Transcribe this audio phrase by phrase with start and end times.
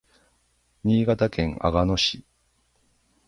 [0.83, 2.25] 新潟県阿賀野市